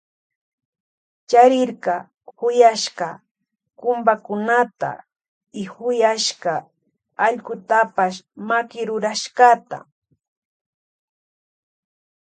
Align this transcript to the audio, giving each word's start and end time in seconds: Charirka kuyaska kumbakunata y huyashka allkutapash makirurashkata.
Charirka 1.29 1.95
kuyaska 2.37 3.07
kumbakunata 3.79 4.91
y 5.59 5.63
huyashka 5.73 6.53
allkutapash 7.25 8.17
makirurashkata. 8.47 9.77